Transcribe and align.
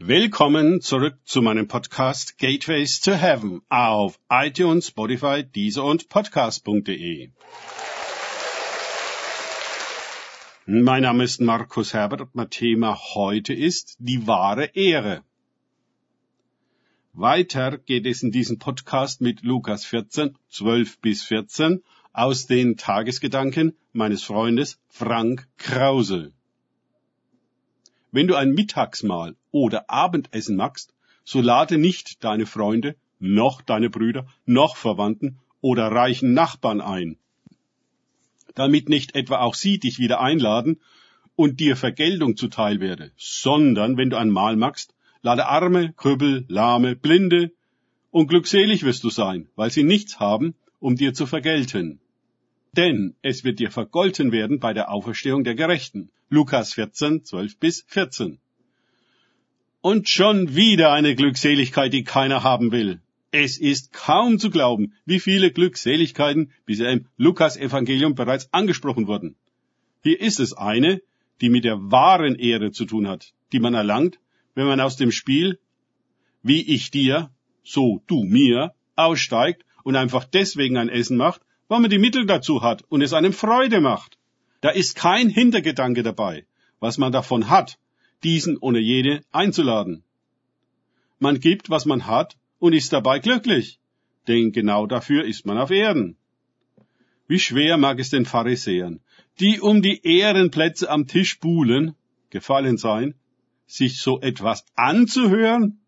Willkommen 0.00 0.80
zurück 0.80 1.18
zu 1.24 1.42
meinem 1.42 1.66
Podcast 1.66 2.38
Gateways 2.38 3.00
to 3.00 3.14
Heaven 3.14 3.62
auf 3.68 4.20
iTunes, 4.30 4.86
Spotify, 4.86 5.42
Deezer 5.42 5.82
und 5.82 6.08
Podcast.de. 6.08 7.32
Mein 10.66 11.02
Name 11.02 11.24
ist 11.24 11.40
Markus 11.40 11.94
Herbert. 11.94 12.28
Mein 12.32 12.48
Thema 12.48 12.96
heute 13.16 13.52
ist 13.52 13.96
die 13.98 14.24
wahre 14.28 14.66
Ehre. 14.66 15.24
Weiter 17.12 17.78
geht 17.78 18.06
es 18.06 18.22
in 18.22 18.30
diesem 18.30 18.60
Podcast 18.60 19.20
mit 19.20 19.42
Lukas 19.42 19.84
14, 19.84 20.38
12 20.50 21.00
bis 21.00 21.24
14 21.24 21.82
aus 22.12 22.46
den 22.46 22.76
Tagesgedanken 22.76 23.76
meines 23.92 24.22
Freundes 24.22 24.78
Frank 24.90 25.48
Krause. 25.58 26.32
Wenn 28.10 28.26
du 28.26 28.34
ein 28.34 28.52
Mittagsmahl 28.52 29.36
oder 29.50 29.90
Abendessen 29.90 30.56
machst, 30.56 30.94
so 31.24 31.40
lade 31.40 31.76
nicht 31.76 32.24
deine 32.24 32.46
Freunde, 32.46 32.96
noch 33.18 33.60
deine 33.60 33.90
Brüder, 33.90 34.26
noch 34.46 34.76
Verwandten 34.76 35.38
oder 35.60 35.90
reichen 35.90 36.32
Nachbarn 36.32 36.80
ein, 36.80 37.18
damit 38.54 38.88
nicht 38.88 39.14
etwa 39.14 39.40
auch 39.40 39.54
sie 39.54 39.78
dich 39.78 39.98
wieder 39.98 40.20
einladen 40.20 40.80
und 41.36 41.60
dir 41.60 41.76
Vergeltung 41.76 42.36
zuteil 42.36 42.80
werde, 42.80 43.12
sondern 43.16 43.96
wenn 43.96 44.10
du 44.10 44.16
ein 44.16 44.30
Mahl 44.30 44.56
machst, 44.56 44.94
lade 45.22 45.46
Arme, 45.46 45.92
Krüppel, 45.92 46.44
Lahme, 46.48 46.96
Blinde, 46.96 47.52
und 48.10 48.28
glückselig 48.28 48.84
wirst 48.84 49.04
du 49.04 49.10
sein, 49.10 49.48
weil 49.54 49.70
sie 49.70 49.82
nichts 49.82 50.18
haben, 50.18 50.54
um 50.80 50.96
dir 50.96 51.12
zu 51.12 51.26
vergelten 51.26 52.00
denn 52.76 53.14
es 53.22 53.44
wird 53.44 53.58
dir 53.58 53.70
vergolten 53.70 54.32
werden 54.32 54.60
bei 54.60 54.72
der 54.72 54.90
Auferstehung 54.90 55.44
der 55.44 55.54
Gerechten. 55.54 56.10
Lukas 56.28 56.74
14, 56.74 57.24
12 57.24 57.58
bis 57.58 57.84
14. 57.88 58.38
Und 59.80 60.08
schon 60.08 60.54
wieder 60.54 60.92
eine 60.92 61.14
Glückseligkeit, 61.14 61.92
die 61.92 62.04
keiner 62.04 62.42
haben 62.42 62.72
will. 62.72 63.00
Es 63.30 63.58
ist 63.58 63.92
kaum 63.92 64.38
zu 64.38 64.50
glauben, 64.50 64.94
wie 65.04 65.20
viele 65.20 65.50
Glückseligkeiten 65.50 66.50
bisher 66.66 66.90
im 66.90 67.06
Lukas-Evangelium 67.16 68.14
bereits 68.14 68.52
angesprochen 68.52 69.06
wurden. 69.06 69.36
Hier 70.02 70.20
ist 70.20 70.40
es 70.40 70.52
eine, 70.52 71.02
die 71.40 71.50
mit 71.50 71.64
der 71.64 71.90
wahren 71.90 72.34
Ehre 72.36 72.72
zu 72.72 72.84
tun 72.84 73.06
hat, 73.06 73.34
die 73.52 73.60
man 73.60 73.74
erlangt, 73.74 74.18
wenn 74.54 74.66
man 74.66 74.80
aus 74.80 74.96
dem 74.96 75.12
Spiel, 75.12 75.58
wie 76.42 76.62
ich 76.74 76.90
dir, 76.90 77.30
so 77.62 78.02
du 78.06 78.24
mir, 78.24 78.74
aussteigt 78.96 79.64
und 79.84 79.96
einfach 79.96 80.24
deswegen 80.24 80.76
ein 80.76 80.88
Essen 80.88 81.16
macht, 81.16 81.42
weil 81.68 81.80
man 81.80 81.90
die 81.90 81.98
Mittel 81.98 82.26
dazu 82.26 82.62
hat 82.62 82.82
und 82.88 83.02
es 83.02 83.12
einem 83.12 83.32
Freude 83.32 83.80
macht. 83.80 84.18
Da 84.60 84.70
ist 84.70 84.96
kein 84.96 85.28
Hintergedanke 85.28 86.02
dabei, 86.02 86.46
was 86.80 86.98
man 86.98 87.12
davon 87.12 87.48
hat, 87.48 87.78
diesen 88.24 88.56
ohne 88.56 88.80
jede 88.80 89.22
einzuladen. 89.30 90.02
Man 91.18 91.40
gibt, 91.40 91.70
was 91.70 91.84
man 91.84 92.06
hat 92.06 92.36
und 92.58 92.72
ist 92.72 92.92
dabei 92.92 93.18
glücklich, 93.18 93.78
denn 94.26 94.52
genau 94.52 94.86
dafür 94.86 95.24
ist 95.24 95.46
man 95.46 95.58
auf 95.58 95.70
Erden. 95.70 96.16
Wie 97.28 97.38
schwer 97.38 97.76
mag 97.76 97.98
es 97.98 98.10
den 98.10 98.24
Pharisäern, 98.24 99.00
die 99.38 99.60
um 99.60 99.82
die 99.82 100.00
Ehrenplätze 100.02 100.90
am 100.90 101.06
Tisch 101.06 101.38
buhlen, 101.38 101.94
gefallen 102.30 102.78
sein, 102.78 103.14
sich 103.66 104.00
so 104.00 104.20
etwas 104.20 104.64
anzuhören? 104.74 105.80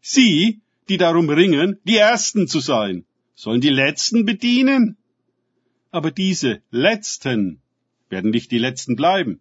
Sie, 0.00 0.60
die 0.88 0.98
darum 0.98 1.30
ringen, 1.30 1.78
die 1.84 1.96
Ersten 1.96 2.46
zu 2.46 2.60
sein, 2.60 3.06
sollen 3.34 3.62
die 3.62 3.70
Letzten 3.70 4.26
bedienen? 4.26 4.98
Aber 5.94 6.10
diese 6.10 6.60
Letzten 6.72 7.62
werden 8.08 8.32
nicht 8.32 8.50
die 8.50 8.58
Letzten 8.58 8.96
bleiben. 8.96 9.38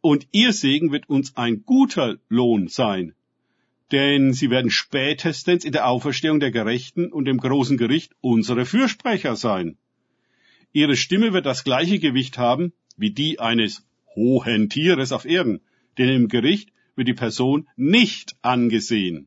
Und 0.00 0.28
ihr 0.30 0.52
Segen 0.52 0.92
wird 0.92 1.08
uns 1.08 1.36
ein 1.36 1.64
guter 1.66 2.16
Lohn 2.28 2.68
sein, 2.68 3.12
denn 3.90 4.32
sie 4.32 4.50
werden 4.50 4.70
spätestens 4.70 5.64
in 5.64 5.72
der 5.72 5.88
Auferstehung 5.88 6.38
der 6.38 6.52
Gerechten 6.52 7.10
und 7.10 7.26
im 7.26 7.38
großen 7.38 7.76
Gericht 7.76 8.12
unsere 8.20 8.66
Fürsprecher 8.66 9.34
sein. 9.34 9.76
Ihre 10.72 10.94
Stimme 10.94 11.32
wird 11.32 11.44
das 11.44 11.64
gleiche 11.64 11.98
Gewicht 11.98 12.38
haben 12.38 12.72
wie 12.96 13.10
die 13.10 13.40
eines 13.40 13.84
hohen 14.14 14.68
Tieres 14.68 15.10
auf 15.10 15.24
Erden, 15.24 15.60
denn 15.98 16.08
im 16.08 16.28
Gericht 16.28 16.70
wird 16.94 17.08
die 17.08 17.14
Person 17.14 17.68
nicht 17.74 18.36
angesehen. 18.42 19.26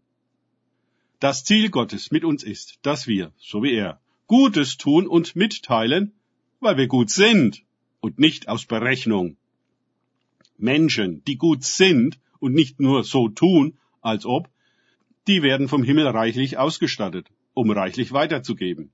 Das 1.19 1.44
Ziel 1.44 1.69
Gottes 1.69 2.09
mit 2.09 2.24
uns 2.24 2.41
ist, 2.41 2.80
dass 2.84 3.06
wir, 3.06 3.34
so 3.38 3.63
wie 3.63 3.74
er, 3.74 4.00
Gutes 4.28 4.78
tun 4.78 5.07
und 5.07 5.36
mitteilen, 5.36 6.13
weil 6.59 6.78
wir 6.78 6.88
gut 6.88 7.09
sind 7.09 7.63
und 8.00 8.19
nicht 8.19 8.47
aus 8.50 8.66
Berechnung. 8.66 9.38
Menschen, 10.57 11.23
die 11.25 11.38
gut 11.38 11.63
sind 11.63 12.19
und 12.40 12.53
nicht 12.53 12.79
nur 12.79 13.03
so 13.03 13.29
tun, 13.29 13.78
als 14.01 14.25
ob, 14.25 14.50
die 15.28 15.44
werden 15.44 15.68
vom 15.68 15.84
Himmel 15.84 16.07
reichlich 16.07 16.57
ausgestattet, 16.57 17.28
um 17.53 17.69
reichlich 17.69 18.12
weiterzugeben. 18.12 18.91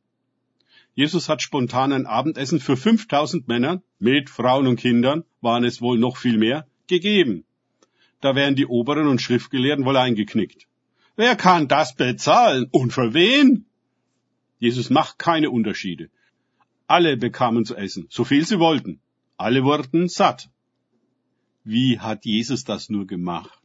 Jesus 0.96 1.30
hat 1.30 1.42
spontan 1.42 1.92
ein 1.92 2.06
Abendessen 2.06 2.60
für 2.60 2.78
5000 2.78 3.48
Männer, 3.48 3.82
mit 4.00 4.30
Frauen 4.30 4.68
und 4.68 4.80
Kindern 4.80 5.24
waren 5.42 5.64
es 5.64 5.82
wohl 5.82 5.98
noch 5.98 6.18
viel 6.18 6.38
mehr, 6.38 6.68
gegeben. 6.88 7.46
Da 8.22 8.36
wären 8.36 8.56
die 8.56 8.68
Oberen 8.68 9.08
und 9.08 9.22
Schriftgelehrten 9.22 9.86
wohl 9.86 9.98
eingeknickt. 9.98 10.68
Wer 11.16 11.36
kann 11.36 11.68
das 11.68 11.96
bezahlen 11.96 12.68
und 12.72 12.94
für 12.94 13.14
wen? 13.14 13.66
Jesus 14.60 14.90
macht 14.90 15.20
keine 15.20 15.50
Unterschiede. 15.50 16.10
Alle 16.88 17.18
bekamen 17.18 17.66
zu 17.66 17.76
essen, 17.76 18.08
so 18.10 18.24
viel 18.24 18.46
sie 18.46 18.60
wollten. 18.60 19.00
Alle 19.38 19.64
wurden 19.64 20.10
satt. 20.10 20.50
Wie 21.64 22.00
hat 22.00 22.26
Jesus 22.26 22.66
das 22.66 22.90
nur 22.90 23.08
gemacht? 23.08 23.60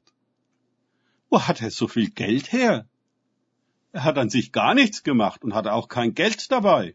Wo 1.31 1.43
hat 1.43 1.61
er 1.61 1.71
so 1.71 1.89
viel 1.89 2.11
Geld 2.11 2.53
her? 2.53 2.89
Er 3.93 4.05
hat 4.05 4.19
an 4.19 4.31
sich 4.31 4.53
gar 4.53 4.75
nichts 4.75 5.03
gemacht 5.03 5.43
und 5.43 5.55
hatte 5.55 5.73
auch 5.73 5.89
kein 5.89 6.15
Geld 6.15 6.51
dabei. 6.51 6.95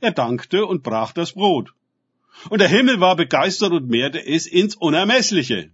Er 0.00 0.12
dankte 0.12 0.66
und 0.66 0.82
brach 0.82 1.12
das 1.12 1.32
Brot. 1.32 1.74
Und 2.50 2.60
der 2.60 2.68
Himmel 2.68 3.00
war 3.00 3.16
begeistert 3.16 3.72
und 3.72 3.88
mehrte 3.88 4.24
es 4.24 4.46
ins 4.46 4.74
Unermessliche. 4.74 5.70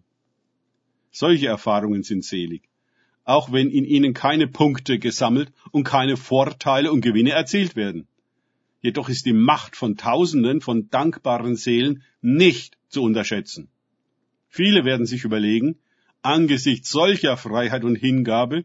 Solche 1.10 1.48
Erfahrungen 1.48 2.02
sind 2.02 2.24
selig, 2.24 2.62
auch 3.24 3.52
wenn 3.52 3.70
in 3.70 3.84
ihnen 3.84 4.14
keine 4.14 4.46
Punkte 4.46 4.98
gesammelt 4.98 5.52
und 5.72 5.84
keine 5.84 6.16
Vorteile 6.16 6.92
und 6.92 7.00
Gewinne 7.00 7.30
erzielt 7.30 7.76
werden. 7.76 8.06
Jedoch 8.80 9.08
ist 9.08 9.26
die 9.26 9.34
Macht 9.34 9.76
von 9.76 9.96
Tausenden 9.96 10.60
von 10.60 10.88
dankbaren 10.88 11.56
Seelen 11.56 12.02
nicht 12.22 12.78
zu 12.88 13.02
unterschätzen. 13.02 13.68
Viele 14.48 14.84
werden 14.84 15.06
sich 15.06 15.24
überlegen, 15.24 15.78
angesichts 16.22 16.90
solcher 16.90 17.36
Freiheit 17.36 17.84
und 17.84 17.96
Hingabe, 17.96 18.64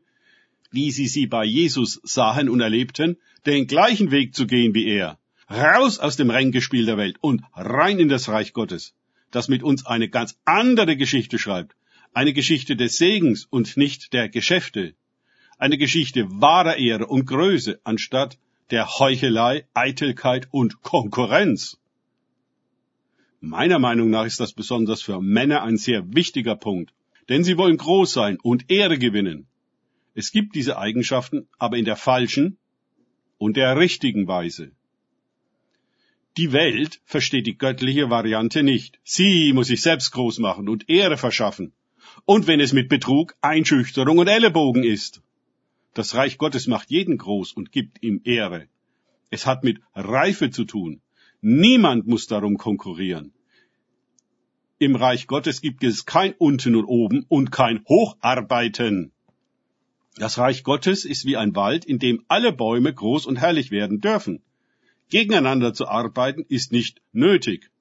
wie 0.71 0.91
sie 0.91 1.07
sie 1.07 1.27
bei 1.27 1.45
Jesus 1.45 2.01
sahen 2.03 2.49
und 2.49 2.61
erlebten, 2.61 3.17
den 3.45 3.67
gleichen 3.67 4.11
Weg 4.11 4.33
zu 4.33 4.47
gehen 4.47 4.73
wie 4.73 4.87
er. 4.87 5.19
Raus 5.49 5.99
aus 5.99 6.15
dem 6.15 6.31
Ränkespiel 6.31 6.85
der 6.85 6.97
Welt 6.97 7.17
und 7.21 7.43
rein 7.53 7.99
in 7.99 8.09
das 8.09 8.29
Reich 8.29 8.53
Gottes, 8.53 8.95
das 9.31 9.47
mit 9.47 9.63
uns 9.63 9.85
eine 9.85 10.09
ganz 10.09 10.37
andere 10.43 10.97
Geschichte 10.97 11.37
schreibt. 11.37 11.75
Eine 12.13 12.33
Geschichte 12.33 12.75
des 12.75 12.97
Segens 12.97 13.45
und 13.45 13.77
nicht 13.77 14.13
der 14.13 14.29
Geschäfte. 14.29 14.95
Eine 15.57 15.77
Geschichte 15.77 16.25
wahrer 16.29 16.77
Ehre 16.77 17.05
und 17.07 17.25
Größe 17.25 17.79
anstatt 17.83 18.37
der 18.71 18.99
Heuchelei, 18.99 19.67
Eitelkeit 19.73 20.47
und 20.51 20.81
Konkurrenz. 20.81 21.77
Meiner 23.39 23.77
Meinung 23.77 24.09
nach 24.09 24.25
ist 24.25 24.39
das 24.39 24.53
besonders 24.53 25.03
für 25.03 25.21
Männer 25.21 25.61
ein 25.61 25.77
sehr 25.77 26.15
wichtiger 26.15 26.55
Punkt, 26.55 26.93
denn 27.29 27.43
sie 27.43 27.57
wollen 27.57 27.77
groß 27.77 28.11
sein 28.11 28.39
und 28.41 28.71
Ehre 28.71 28.97
gewinnen. 28.97 29.47
Es 30.15 30.31
gibt 30.31 30.55
diese 30.55 30.77
Eigenschaften 30.77 31.47
aber 31.59 31.77
in 31.77 31.85
der 31.85 31.95
falschen 31.95 32.57
und 33.37 33.57
der 33.57 33.77
richtigen 33.77 34.27
Weise. 34.27 34.71
Die 36.37 36.51
Welt 36.51 37.01
versteht 37.05 37.47
die 37.47 37.57
göttliche 37.57 38.09
Variante 38.09 38.63
nicht. 38.63 38.99
Sie 39.03 39.53
muss 39.53 39.67
sich 39.67 39.81
selbst 39.81 40.11
groß 40.11 40.39
machen 40.39 40.67
und 40.67 40.89
Ehre 40.89 41.17
verschaffen. 41.17 41.71
Und 42.25 42.47
wenn 42.47 42.59
es 42.59 42.73
mit 42.73 42.89
Betrug, 42.89 43.35
Einschüchterung 43.41 44.17
und 44.17 44.27
Ellenbogen 44.27 44.83
ist. 44.83 45.21
Das 45.95 46.13
Reich 46.13 46.37
Gottes 46.37 46.67
macht 46.67 46.91
jeden 46.91 47.17
groß 47.17 47.53
und 47.53 47.71
gibt 47.71 48.03
ihm 48.03 48.19
Ehre. 48.25 48.67
Es 49.29 49.45
hat 49.45 49.63
mit 49.63 49.79
Reife 49.93 50.49
zu 50.51 50.65
tun. 50.65 51.01
Niemand 51.39 52.05
muss 52.05 52.27
darum 52.27 52.57
konkurrieren. 52.57 53.33
Im 54.77 54.97
Reich 54.97 55.25
Gottes 55.25 55.61
gibt 55.61 55.85
es 55.85 56.05
kein 56.05 56.33
Unten 56.33 56.75
und 56.75 56.83
Oben 56.83 57.25
und 57.29 57.49
kein 57.49 57.85
Hocharbeiten. 57.87 59.13
Das 60.17 60.37
Reich 60.37 60.65
Gottes 60.65 61.05
ist 61.05 61.23
wie 61.23 61.37
ein 61.37 61.55
Wald, 61.55 61.85
in 61.85 61.97
dem 61.97 62.25
alle 62.27 62.51
Bäume 62.51 62.93
groß 62.93 63.25
und 63.25 63.37
herrlich 63.37 63.71
werden 63.71 64.01
dürfen. 64.01 64.43
Gegeneinander 65.09 65.73
zu 65.73 65.87
arbeiten 65.87 66.45
ist 66.49 66.73
nicht 66.73 67.01
nötig. 67.13 67.71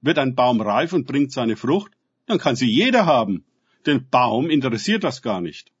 Wird 0.00 0.18
ein 0.18 0.34
Baum 0.34 0.60
reif 0.60 0.92
und 0.92 1.06
bringt 1.06 1.30
seine 1.30 1.56
Frucht, 1.56 1.92
dann 2.26 2.38
kann 2.38 2.56
sie 2.56 2.68
jeder 2.68 3.06
haben. 3.06 3.44
Den 3.86 4.08
Baum 4.08 4.50
interessiert 4.50 5.04
das 5.04 5.22
gar 5.22 5.40
nicht. 5.40 5.73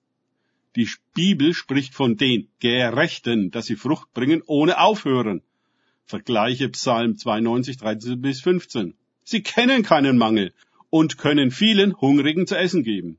Die 0.76 0.88
Bibel 1.14 1.54
spricht 1.54 1.94
von 1.94 2.16
den 2.16 2.48
Gerechten, 2.58 3.50
dass 3.52 3.66
sie 3.66 3.76
Frucht 3.76 4.12
bringen 4.12 4.42
ohne 4.46 4.80
aufhören. 4.80 5.42
Vergleiche 6.04 6.68
Psalm 6.70 7.16
92, 7.16 7.76
13 7.76 8.20
bis 8.20 8.40
15. 8.40 8.94
Sie 9.22 9.42
kennen 9.42 9.84
keinen 9.84 10.18
Mangel 10.18 10.52
und 10.90 11.16
können 11.16 11.50
vielen 11.50 11.98
Hungrigen 12.00 12.46
zu 12.46 12.56
essen 12.56 12.82
geben. 12.82 13.18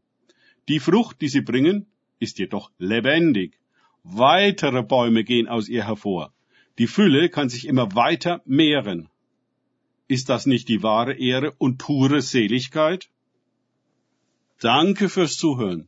Die 0.67 0.79
Frucht, 0.79 1.21
die 1.21 1.29
sie 1.29 1.41
bringen, 1.41 1.85
ist 2.19 2.39
jedoch 2.39 2.71
lebendig. 2.77 3.57
Weitere 4.03 4.83
Bäume 4.83 5.23
gehen 5.23 5.47
aus 5.47 5.69
ihr 5.69 5.85
hervor. 5.87 6.33
Die 6.77 6.87
Fülle 6.87 7.29
kann 7.29 7.49
sich 7.49 7.67
immer 7.67 7.95
weiter 7.95 8.41
mehren. 8.45 9.09
Ist 10.07 10.29
das 10.29 10.45
nicht 10.45 10.67
die 10.67 10.83
wahre 10.83 11.13
Ehre 11.13 11.53
und 11.57 11.77
pure 11.77 12.21
Seligkeit? 12.21 13.09
Danke 14.59 15.09
fürs 15.09 15.37
Zuhören. 15.37 15.87